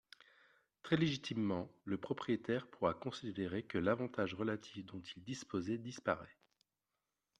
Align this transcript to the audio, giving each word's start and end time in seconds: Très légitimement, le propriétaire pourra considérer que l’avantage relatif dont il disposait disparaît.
Très 0.81 0.97
légitimement, 0.97 1.71
le 1.85 1.95
propriétaire 1.95 2.65
pourra 2.67 2.95
considérer 2.95 3.61
que 3.61 3.77
l’avantage 3.77 4.33
relatif 4.33 4.83
dont 4.83 4.99
il 4.99 5.23
disposait 5.23 5.77
disparaît. 5.77 6.39